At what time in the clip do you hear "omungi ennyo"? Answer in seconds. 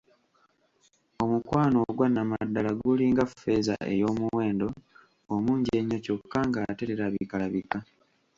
5.33-5.97